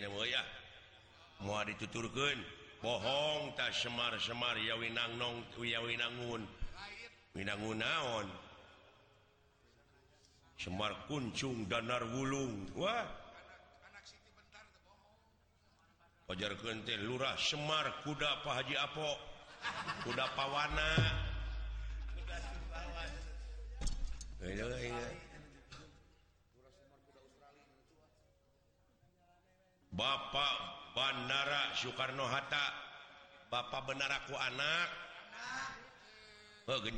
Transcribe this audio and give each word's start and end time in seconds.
ya 0.00 0.08
mau 1.44 1.60
dituturken 1.64 2.40
bohong 2.82 3.52
tak 3.56 3.72
Semar 3.76 4.16
Semar 4.16 4.56
yawinangno 4.56 5.44
tuh 5.52 5.68
yawinangun 5.68 6.44
Minangon 7.36 8.26
Semar 10.60 10.92
kuncung 11.08 11.68
Danar 11.68 12.02
Wulung 12.16 12.68
Wahjarkentil 16.28 17.04
lurah 17.04 17.36
Semar 17.36 18.00
kuda 18.04 18.40
pahajipo 18.44 19.08
udahda 20.08 20.32
pawarna 20.32 20.88
Bapak 30.00 30.56
Banara 30.96 31.76
Soekarno 31.76 32.24
Hatta 32.24 32.72
Bapak 33.52 33.84
Benaraku 33.84 34.32
anaktiruk 34.32 36.88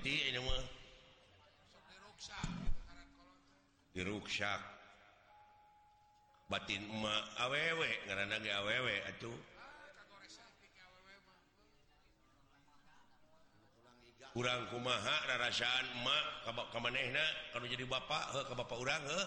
batin 6.47 6.84
aweweknger 7.42 8.19
awewe 8.62 8.95
kurangku 14.31 14.78
maharasaanmak 14.78 16.25
kalau 17.50 17.66
jadi 17.66 17.83
ba 17.91 17.98
Bapak 18.55 18.78
udah 18.78 18.94
nggak 19.03 19.27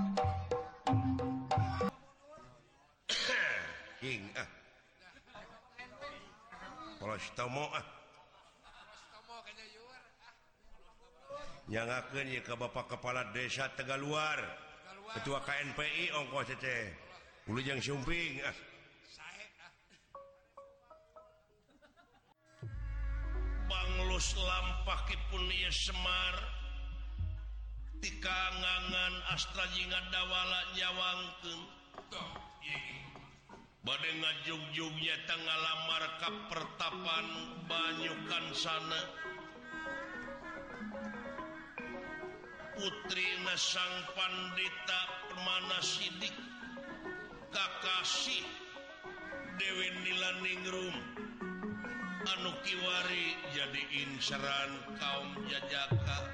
yang 11.69 11.85
akhirnya 11.89 12.41
ke 12.41 12.53
Bapak 12.57 12.89
Ke 12.89 12.97
kepala 12.97 13.21
desa 13.31 13.69
Te 13.77 13.85
luar 13.85 14.41
ketua 15.17 15.39
KNPI 15.45 16.09
ongkolu 16.17 17.59
yangping 17.61 18.33
ah. 18.41 18.57
banglus 23.69 24.27
lampa 24.41 24.95
Kipuliah 25.05 25.69
Semar 25.73 26.35
tikanganangan 28.01 29.13
Astra 29.37 29.65
Jingat 29.77 30.09
dawala 30.09 30.61
Jawang 30.73 31.21
ke 32.09 32.23
badenga 33.85 34.29
jogjunyatengah 34.45 35.77
mark 35.89 36.13
kap 36.21 36.35
pertapan 36.53 37.25
Banyukan 37.65 38.45
sana 38.53 39.01
putrina 42.77 43.55
sangpan 43.57 44.33
ditak 44.57 45.09
mana 45.41 45.79
Sidik 45.81 46.35
Kakasi 47.55 48.43
Dewelagro 49.57 50.85
Anukiwari 52.37 53.33
jadi 53.55 53.81
insran 54.03 54.69
kaum 55.01 55.29
jajakan 55.49 56.30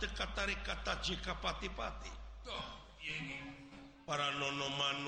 terkat 0.00 0.50
kata 0.62 0.92
jika 1.02 1.32
pati-pati 1.42 2.10
paranoan 4.06 5.02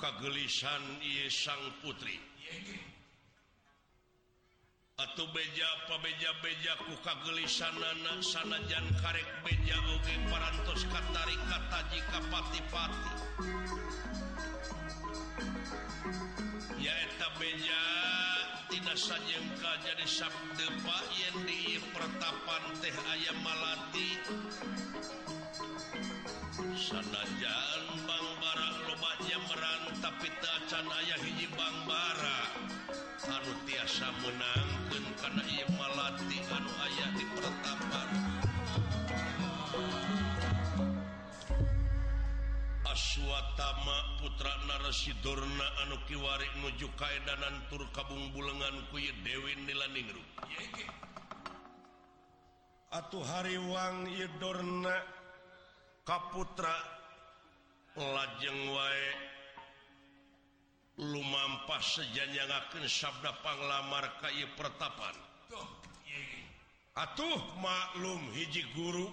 ka 0.00 0.10
gelisan 0.22 0.80
sang 1.28 1.60
putri 1.84 2.16
atau 5.00 5.26
beja 5.34 5.66
apa 5.82 5.96
beja-beja 6.04 6.72
ka 7.04 7.14
gelisan 7.26 7.74
sanajanek 8.24 9.28
beja 9.44 9.76
para 10.30 10.48
kata 10.64 11.22
kata 11.36 11.80
jika 11.92 12.18
pati-pati 12.32 13.12
yaja 16.80 17.28
sajangka 18.80 19.72
jadi 19.84 20.06
Sabte 20.08 20.64
Pak 20.80 21.04
Y 21.12 21.44
di 21.44 21.60
pertapan 21.92 22.64
teh 22.80 22.88
ayam 22.88 23.36
Malati 23.44 24.16
sanajan 26.72 27.84
Bang 28.08 28.28
Barat 28.40 28.72
lubanya 28.88 29.38
merantapcan 29.44 30.88
ayah 31.04 31.20
Bangbara 31.52 32.40
baruu 33.28 33.52
tiasa 33.68 34.08
menangun 34.24 35.04
karena 35.20 35.42
ia 35.52 35.68
Malati 35.76 36.38
anu 36.56 36.72
ayah 36.88 37.10
di 37.12 37.24
pertapan 37.28 38.08
suatama 42.96 43.96
putra 44.20 44.52
nareidorna 44.68 45.64
Anukiwar 45.86 46.40
nuju 46.60 46.88
kaedan 47.00 47.56
turkabungumbuenngan 47.72 48.76
ku 48.92 49.00
Dewi 49.24 49.52
atuh 52.92 53.24
hari 53.24 53.56
Wadorna 53.56 54.92
Kaputra 56.04 56.74
lajeng 57.96 58.60
wa 58.76 58.86
lumpa 61.00 61.78
sejajangken 61.80 62.84
Sabda 62.84 63.32
Pala 63.40 63.88
markai 63.88 64.44
pertapan 64.52 65.16
atuh 66.92 67.40
maklum 67.56 68.20
hiji 68.36 68.68
guru 68.76 69.08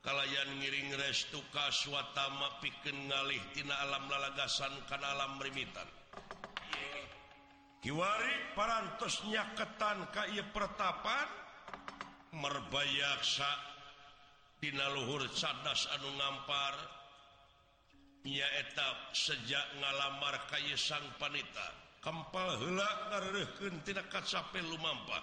kalianyan 0.03 0.49
ngiringgres 0.59 1.31
tuukawa 1.31 2.03
ma 2.35 2.51
pi 2.59 2.71
ngaihtina 2.83 3.71
alamnallagasan 3.71 4.75
kan 4.91 4.99
alam 4.99 5.39
remmittanwa 5.39 8.11
parasnya 8.59 9.47
ketan 9.55 10.03
kay 10.11 10.43
pertapan 10.51 11.29
merbayasatinana 12.35 14.91
luhur 14.99 15.23
cadadas 15.39 15.87
anu 15.95 16.11
nampar 16.19 16.75
ia 18.27 18.47
etap 18.59 19.15
sejak 19.15 19.67
nalamar 19.83 20.43
kayes 20.47 20.79
sang 20.95 21.03
wanitaitakempal 21.23 22.55
helakkentinacap 22.59 24.51
lupar. 24.67 25.23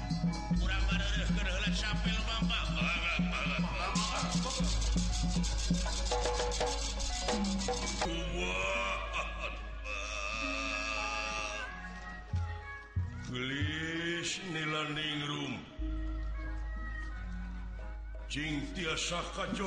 do 18.31 18.39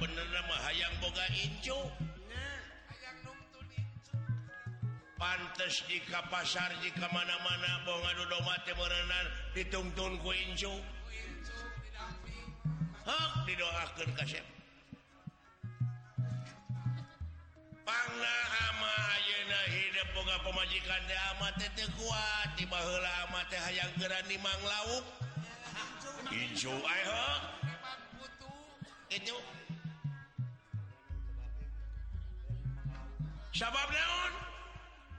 benerang 0.00 0.96
Boga 1.04 1.24
Incu 1.36 1.78
pantes 5.20 5.80
jika 5.88 6.20
pasar 6.32 6.68
jika 6.84 7.04
mana-mana 7.12 7.68
doate 7.84 8.72
be 8.76 8.84
ditungtun 9.56 10.16
kucu 10.24 10.72
didoakan 13.48 14.10
kasep 14.20 14.44
pemajikanmat 20.34 21.56
kuat 21.94 22.50
di 22.58 22.66
yangrani 23.78 24.36
Ma 24.42 24.50
laut 24.66 25.06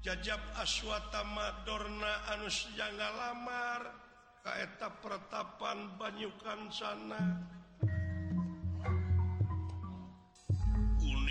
jajab 0.00 0.40
aswata 0.56 1.20
Madorna 1.28 2.24
anus 2.32 2.72
jangangalamamar 2.72 3.92
kaeta 4.40 4.88
peretapan 5.04 5.92
banyukan 6.00 6.60
sana 6.72 7.20
un 11.04 11.28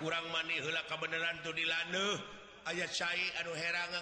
kurang 0.00 0.24
manlak 0.32 0.84
kebenareran 0.88 1.36
tuh 1.44 1.52
dilaneh 1.52 2.16
ayat 2.72 2.88
Say 2.88 3.20
anuh 3.44 3.52
herannya 3.52 4.00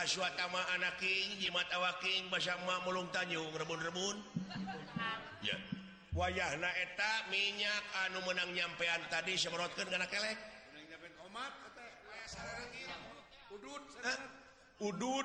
aswa 0.03 0.27
Ta 0.35 0.51
anak 0.51 0.99
King 0.99 1.39
jimat 1.39 1.65
Awaking 1.71 2.27
bas 2.29 2.45
mulung 2.85 3.07
Tan 3.15 3.31
rebun-rebun 3.31 4.19
wayah 6.11 6.51
naeta 6.59 7.13
minyak 7.31 7.83
anu 8.05 8.19
menang 8.27 8.51
nyapeian 8.51 8.99
tadi 9.15 9.39
semrotkan 9.39 9.87
udhu 14.83 15.23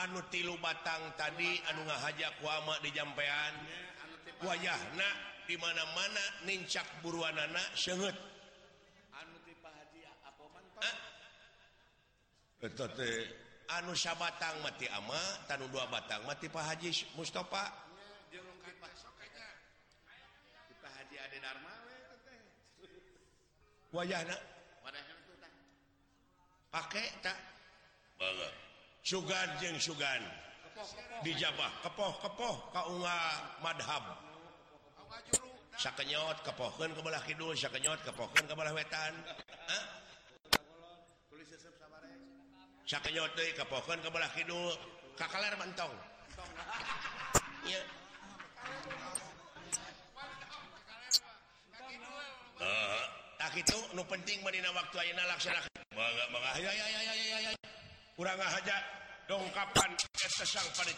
Anu 0.00 0.24
tilu 0.32 0.56
batang 0.56 1.04
tadi 1.20 1.60
anu 1.68 1.84
ngahajakuma 1.84 2.80
dijampaian 2.80 3.52
wayah 4.40 4.80
Nah 4.96 5.14
dimana-mana 5.44 6.48
nicak 6.48 6.88
buruan 7.04 7.36
se 7.76 7.92
anuyaang 13.68 14.56
eh? 14.56 14.56
mati 14.64 14.86
ama 14.88 15.20
tanuh 15.44 15.68
dua 15.68 15.84
batang 15.92 16.24
mati 16.24 16.48
Pak 16.48 16.62
Haji 16.72 16.88
Mustafa 17.20 17.64
wajah 23.92 24.24
pakai 26.72 27.12
tak 27.20 27.36
banget 28.16 28.56
Su 29.02 29.18
jeng 29.58 29.74
Sugan 29.82 30.22
dijaba 31.26 31.74
kepoh 31.82 32.22
kepoh 32.22 32.54
kaua 32.70 33.18
madhab 33.58 34.14
sakyot 35.74 36.38
ke 36.46 36.52
pohon 36.54 36.86
kebelah 36.94 37.18
hidupt 37.26 38.02
kepohon 38.06 38.42
kebalah 38.46 38.70
wetan 38.70 39.10
ke 40.46 40.58
pohon 43.66 43.98
ke 45.66 45.82
Ki 53.42 53.42
tak 53.42 53.54
itu 53.58 53.78
penting 54.08 54.38
medina 54.46 54.70
waktu 54.72 55.12
inis 55.12 55.66
ja 58.22 58.78
dongkapan 59.26 59.90
sang 60.46 60.70
pada 60.78 60.94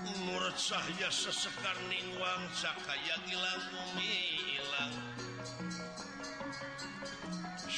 umuret 0.00 0.56
sahya 0.56 1.10
sesekarningwang 1.12 2.40
cahaya 2.56 3.16
gilangumilangku 3.28 5.11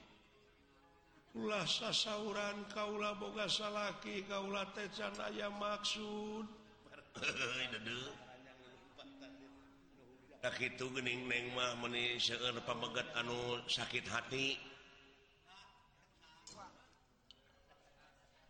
pulah 1.30 1.62
sasauran 1.70 2.66
Kaula 2.74 3.14
boga 3.22 3.46
salahlaki 3.46 4.26
kauulacanaya 4.26 5.54
maksud 5.62 6.50
tak 10.44 10.58
ituing 10.66 11.24
Nemah 11.32 11.78
menis 11.80 12.28
pembegat 12.68 13.08
anul 13.16 13.64
sakit 13.72 14.04
hati 14.10 14.58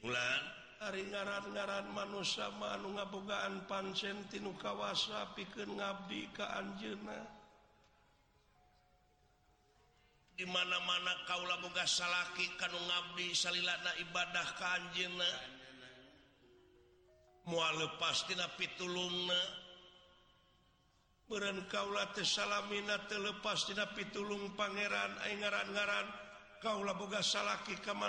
punya 0.00 0.28
hari 0.80 1.04
ngarangaran 1.12 1.84
mangaan 1.92 3.54
pansentinkawabi 3.68 5.44
dimana-mana 10.40 11.12
kaulah 11.28 11.60
boga 11.60 11.84
sala 11.84 12.24
kanung 12.56 12.80
ngabi 12.88 13.36
sal 13.36 13.52
na 13.60 13.92
ibadah 14.00 14.48
An 14.72 15.20
mua 17.44 17.68
lepas 17.76 18.24
di 18.24 18.36
tulum 18.80 19.28
bekau 21.28 21.92
latesalamina 21.92 23.04
telepas 23.06 23.68
di 23.68 23.76
napi 23.76 24.02
tulung 24.10 24.48
Pangeran 24.56 25.12
nga-garan 25.28 26.08
kaulah 26.64 26.96
sala 27.20 27.60
ke 27.68 27.76
sama 27.84 28.08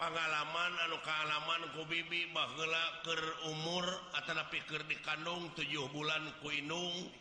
pengalaman 0.00 0.70
lalu 0.80 0.96
kealaman 1.04 1.60
kubi 1.76 2.00
kerumur 3.04 3.84
ataupiker 4.16 4.80
di 4.88 4.96
kandungjuh 5.04 5.84
bulan 5.92 6.24
kuinung 6.40 7.12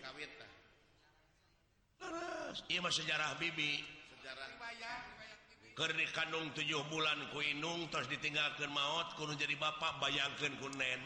sejarah 2.88 3.36
Bibiker 3.36 3.84
kandungjuh 6.16 6.82
bulan 6.88 7.20
kuinung 7.36 7.92
terus 7.92 8.08
ditinggalkan 8.16 8.72
maut 8.72 9.12
kuno 9.20 9.36
jadi 9.36 9.60
Bapak 9.60 10.00
bayangkan 10.00 10.52
kunen 10.64 11.02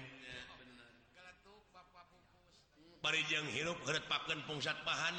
parrupsat 3.02 4.78
pahan 4.86 5.16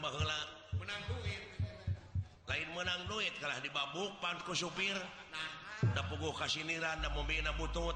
lain 2.51 2.67
menang 2.75 3.07
duit 3.07 3.31
ka 3.39 3.47
dibu 3.63 4.11
panku 4.19 4.51
supirkharan 4.51 6.99
butut 7.55 7.95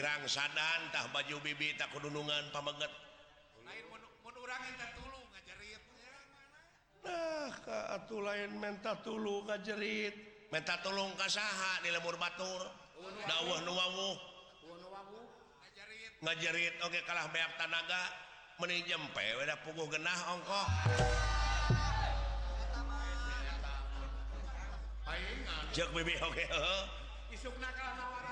rang 0.00 0.22
sadantah 0.26 1.04
baju 1.12 1.36
bibi 1.44 1.74
tak 1.78 1.90
keunungan 1.94 2.44
pamenget 2.50 2.90
lain 8.14 8.54
mentahlu 8.62 9.42
ngajerit 9.44 10.12
Meta 10.52 10.78
Tulung 10.80 11.10
kas 11.20 11.34
di 11.84 11.90
lebur 11.92 12.14
Baturwah 12.16 12.72
ngajerit 16.24 16.74
Oke 16.88 17.00
kalah 17.04 17.26
bear 17.34 17.50
Tanaga 17.60 18.00
meninjempeda 18.62 19.58
pugu 19.66 19.90
genahongko 19.92 20.60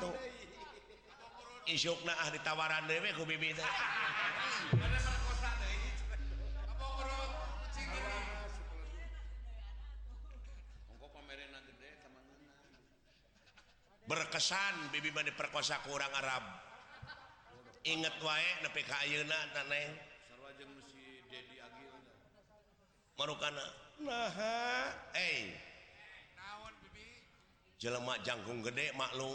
tuh 0.00 0.14
syuknali 1.78 2.14
ah 2.14 2.28
tawaran 2.44 2.84
dewe 2.84 3.08
berkesan 14.02 14.74
Bibi 14.92 15.08
Bandi 15.14 15.32
perkosa 15.32 15.80
kurang 15.88 16.12
Arab 16.12 16.44
inget 17.88 18.12
waekK 18.20 18.92
jelemak 27.82 28.18
jagung 28.22 28.60
gede 28.62 28.86
maklum 28.94 29.34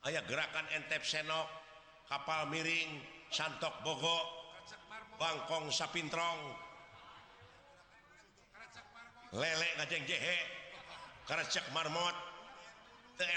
A 0.00 0.08
gerakan 0.08 0.64
entep 0.72 1.04
Senok 1.04 1.44
kapal 2.08 2.48
miringsk 2.48 3.52
Bogok 3.84 4.24
Bangkong 5.20 5.68
sapintrong 5.68 6.56
lelekjenghekecek 9.36 11.68
marmot 11.76 12.16
T 13.20 13.28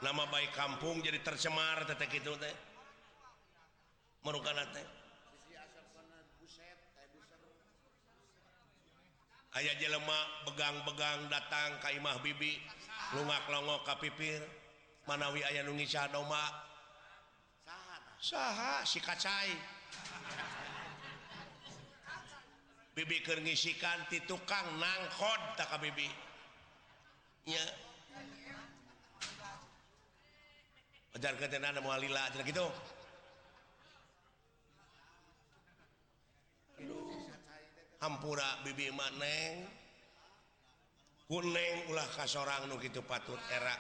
lama 0.03 0.25
baik 0.31 0.53
kampung 0.55 1.03
jadi 1.03 1.19
tercemar 1.27 1.83
de 1.87 1.95
itu 2.15 2.33
tehukan 2.39 2.47
ayaah 9.59 9.75
je 9.83 9.89
lemak 9.91 10.27
begang-begang 10.49 11.27
datang 11.29 11.77
Kaimah 11.83 12.23
Bibi 12.25 12.57
lumak 13.19 13.43
longoka 13.53 13.99
pipir 14.01 14.39
manawi 15.11 15.43
ayah 15.51 15.67
Indonesia 15.67 16.07
sah 18.23 18.87
si 18.87 19.03
kaca 19.03 19.51
Bikernyiikan 22.93 24.05
titukang 24.13 24.69
nangkhompua 24.77 25.65
Bibig 25.81 26.13
kun 42.93 43.03
patut 43.09 43.41
era 43.49 43.77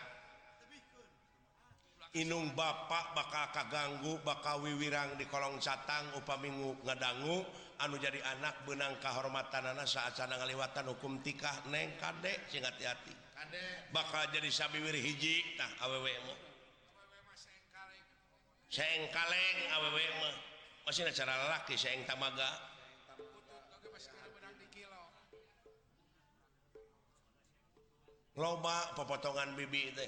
Inung 2.12 2.52
Bapakpak 2.52 3.08
bakal 3.16 3.46
kaganggu 3.56 4.20
baka 4.20 4.60
Wiwiang 4.60 5.16
di 5.20 5.24
kolong 5.32 5.56
Caang 5.60 6.12
upa 6.16 6.36
Minggungedanggu 6.40 7.40
jadi 7.90 8.22
anak 8.38 8.62
benang 8.62 8.94
kehormatan 9.02 9.74
anak 9.74 9.90
saat 9.90 10.14
sanaliwatan 10.14 10.86
hukum 10.94 11.18
ti 11.18 11.34
neng 11.74 11.98
kadek 11.98 12.46
sing 12.46 12.62
hati-hati 12.62 13.10
bakal 13.90 14.22
jadi 14.30 14.46
Sab 14.54 14.70
wir 14.78 14.94
hijitah 14.94 15.66
Aw 15.82 15.90
kalg 19.10 19.34
loba 28.32 28.94
pepotongan 28.96 29.56
Bibi 29.58 29.90
de 29.92 30.06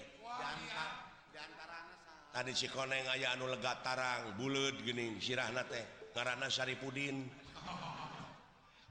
tadi 2.33 2.53
si 2.55 2.71
koneng 2.71 3.05
aya 3.11 3.35
anu 3.35 3.51
lega 3.51 3.75
tarang 3.83 4.33
bulut 4.39 4.79
gini 4.81 5.19
sirahna 5.19 5.67
teh 5.67 5.83
nga 6.15 6.47
Sariudidin 6.49 7.27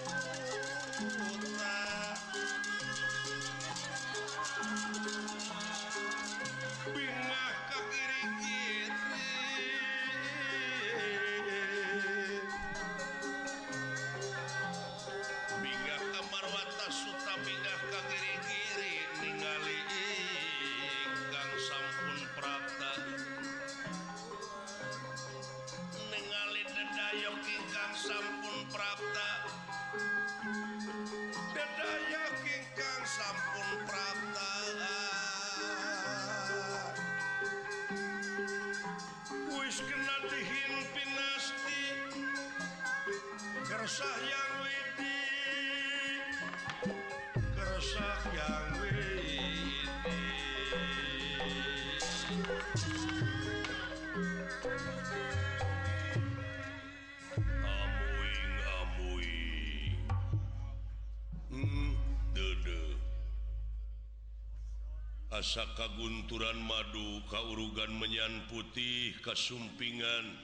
ka 65.41 65.89
Gunturan 65.97 66.61
madu 66.69 67.17
kauurugan 67.25 67.89
meyann 67.97 68.45
putih 68.45 69.17
Kasumpingan 69.25 70.37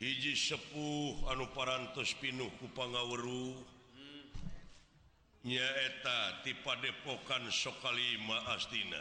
hiji 0.00 0.32
sepuh 0.32 1.28
anu 1.28 1.44
parantos 1.52 2.16
pinuh 2.16 2.48
kupangnyaeta 2.56 3.20
hmm. 5.44 6.40
tipadepokan 6.40 7.44
sokalima 7.52 8.40
astina 8.56 8.96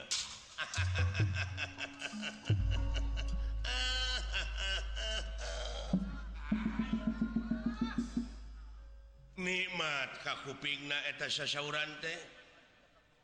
Nimat 9.44 10.12
kakupingeta 10.20 11.32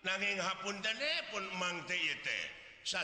nainghapun 0.08 0.82
de 0.82 0.94
pun 1.30 1.44
mang 1.60 1.78
sa 2.88 3.04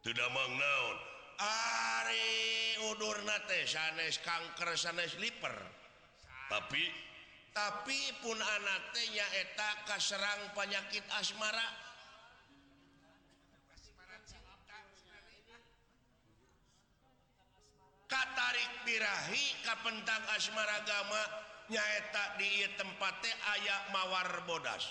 punya 0.00 0.26
sanes 3.68 4.16
kanker 4.24 4.70
sanes 4.76 5.12
tapi 6.48 6.82
tapi 7.52 7.98
pun 8.24 8.38
anakate 8.40 9.02
nyaeta 9.12 9.70
kasserang 9.84 10.42
panyakit 10.56 11.02
asmara 11.20 11.66
katarikpirahi 18.10 19.44
Kapendang 19.62 20.24
Asmara 20.34 20.82
Gama 20.82 21.22
nyaeta 21.70 22.24
di 22.40 22.66
tempate 22.74 23.30
aya 23.54 23.76
mawar 23.94 24.30
bodas 24.48 24.82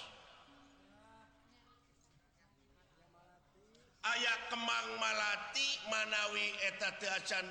ayat 4.06 4.41
kemang 4.52 4.89
Malati 5.00 5.70
manawieta 5.91 6.89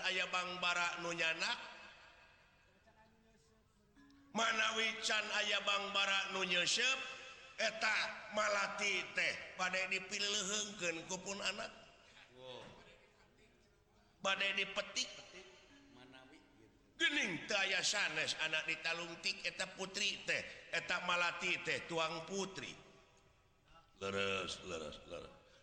Ay 0.09 0.25
Bangnyanak 0.33 1.59
manawi 4.33 4.87
can 5.05 5.21
Ayh 5.45 5.59
bangbaraak 5.67 6.31
Malati 8.37 8.93
teh 9.17 9.35
pada 9.59 9.81
dipil 9.91 10.25
anak 11.43 11.73
badai 14.19 14.51
dipetik 14.59 15.07
anak 18.43 18.65
ditalungtikap 18.67 19.69
putri 19.79 20.19
teh 20.29 20.43
etak 20.77 21.03
malati 21.09 21.55
teh 21.65 21.87
tuang 21.89 22.23
putriasas 22.29 24.55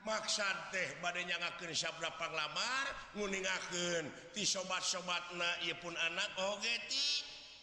Maksa 0.00 0.48
teh 0.72 0.88
bad 1.04 1.12
yang 1.20 1.44
akan 1.44 1.68
sabrapanglamaringken 1.76 4.08
di 4.32 4.48
sobat-sobat 4.48 5.20
na 5.36 5.60
pun 5.84 5.92
anak 6.08 6.32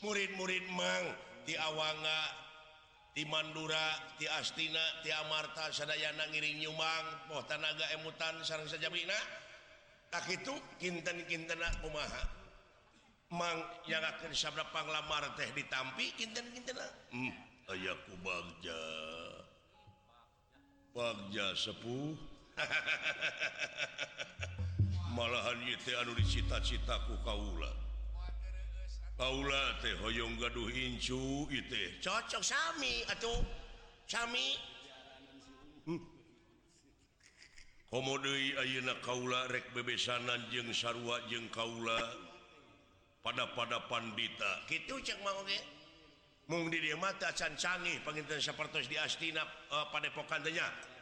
murid-murid 0.05 0.61
Mang 0.77 1.09
tiwanga 1.49 2.21
di 3.17 3.25
Mandura 3.25 3.97
ti 4.21 4.29
Astina 4.29 5.01
Tiarta 5.01 5.73
Seday 5.73 6.05
ngiring 6.13 6.61
yumang 6.69 7.05
potanaga 7.33 7.89
emutan 7.97 8.37
sa 8.45 8.61
saja 8.69 8.93
tak 10.13 10.25
itu 10.29 10.53
kinten-kin 10.77 11.49
pema 11.49 12.05
yang 13.89 14.05
akan 14.05 14.29
sabrapanglamar 14.37 15.33
teh 15.33 15.49
ditampintenku 15.57 16.61
hmm, 17.09 17.33
Ja 17.67 17.91
jaepuh 21.29 22.15
malahan 25.13 25.53
hmm. 25.61 25.77
di 26.17 26.25
cita-citaku 26.25 27.13
Kaula 27.21 27.69
Paul 29.17 29.45
tehyongcukuna 29.81 30.45
Kaularek 39.01 39.65
bebe 39.77 39.95
sanan 39.97 40.45
jengsarwa 40.53 41.17
jengkaula 41.29 41.97
pada 43.21 43.45
pada 43.53 43.77
pandita 43.89 44.51
mata 47.01 47.29
peng 48.05 48.21
seperti 48.39 48.79
ditinaf 48.85 49.49
pada 49.89 50.07
pekannya 50.13 50.67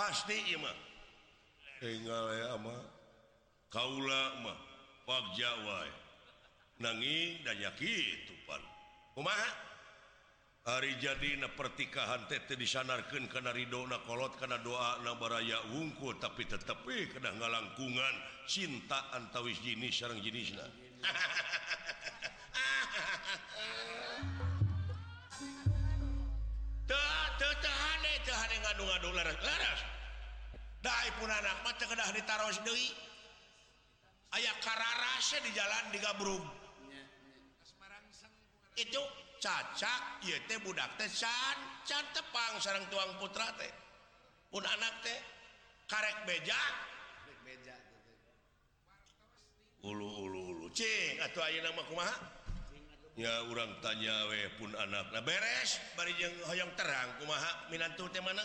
pasti 0.00 0.56
ama 1.84 2.74
Kaula 3.68 4.22
Jawa 5.36 5.80
nangpan 6.80 7.60
hari 10.64 10.92
jadi 10.96 11.30
pernikahan 11.52 12.24
tete 12.32 12.56
disanarkankenarihona 12.56 14.00
kolot 14.08 14.40
karena 14.40 14.56
doaaya 14.64 15.68
ungku 15.76 16.16
tapi 16.16 16.48
tetepi 16.48 17.12
karena 17.20 17.36
nga 17.36 17.48
langkungan 17.52 18.14
cinta 18.48 19.12
antawis 19.12 19.60
jinis 19.60 20.00
seorang 20.00 20.24
jenislah 20.24 20.64
do 29.00 29.12
ganas 29.16 29.80
anak 30.84 31.76
diruh 31.76 32.76
aya 34.30 34.52
Kara 34.64 34.90
rasa 35.12 35.36
di 35.44 35.50
jalan 35.52 35.84
diung 35.92 36.44
itu 38.80 39.02
cacakdak 39.42 41.12
cantepang 41.84 42.52
seorang 42.62 42.84
tuang 42.88 43.12
putra 43.20 43.48
teh 43.60 43.72
pun 44.48 44.64
anak 44.64 44.94
teh 45.04 45.18
karek 45.90 46.16
beja 46.24 46.60
ya 53.20 53.32
orang 53.44 53.70
tanyawe 53.84 54.40
pun 54.56 54.70
anak 54.80 55.04
beresong 55.28 56.70
terangma 56.78 57.38
Minan 57.68 57.92
tuh 57.98 58.08
teh 58.08 58.22
mana 58.24 58.44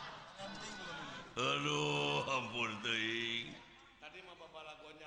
Halopun 1.31 2.71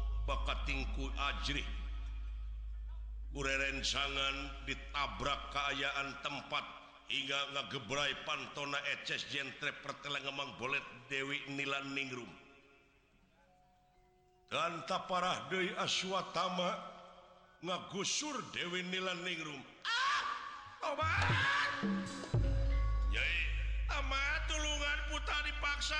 bak 0.25 0.65
Tingku 0.69 1.09
Ajih 1.17 1.55
Hai 1.61 1.67
uresangan 3.31 4.35
diabrak 4.67 5.39
keayaan 5.55 6.09
tempat 6.19 6.61
hingga 7.07 7.39
nggak 7.55 7.67
gebrai 7.71 8.11
pantona 8.27 8.75
Ecegentre 8.91 9.71
pertelelanang 9.81 10.51
boleh 10.59 10.81
Dewi 11.07 11.39
Nilan 11.55 11.95
Ninggro 11.95 12.27
Hai 12.27 12.37
kanta 14.51 15.07
parah 15.09 15.47
Dewi 15.49 15.71
Aswa 15.79 16.21
Taama 16.35 16.75
menggusur 17.65 18.35
Dewi 18.51 18.83
Nila 18.89 19.15
Ninggrotulan 19.23 19.63
ah, 23.95 24.43
putar 25.11 25.41
dipaksa 25.43 25.99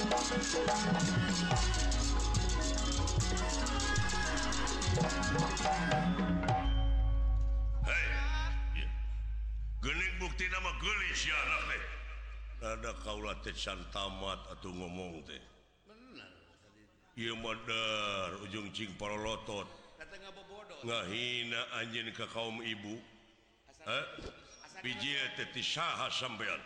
hai 0.00 0.12
geni 9.82 10.06
bukti 10.20 10.44
nama 10.52 10.70
gelis 10.80 11.22
ada 12.64 12.92
kautetsan 13.04 13.76
tamat 13.92 14.40
atau 14.48 14.72
ngomong 14.72 15.20
teh 15.28 15.36
modern 17.36 18.40
ujung-cinging 18.48 18.96
paraot 18.96 19.68
ngahina 20.80 21.60
anjkah 21.76 22.24
kaum 22.32 22.64
ibu 22.64 22.96
bijji 24.80 25.12
Syah 25.60 26.08
sampeyan 26.08 26.60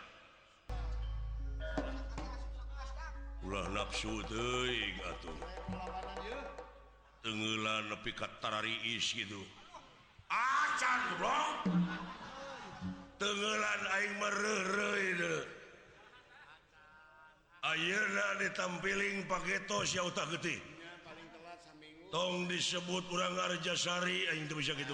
nafsu 3.49 4.23
tenlan 7.21 7.85
lebih 7.93 8.13
kata 8.17 8.61
gitu 8.97 9.41
tenlan 13.21 13.81
akhirnya 17.65 18.27
ditampiling 18.41 19.25
pakai 19.29 19.57
to 19.69 19.77
yauta 19.93 20.25
tong 22.13 22.47
disebut 22.49 23.03
kurang 23.09 23.33
jaari 23.61 24.25
itu 24.45 24.53
bisa 24.57 24.73
gitu 24.73 24.93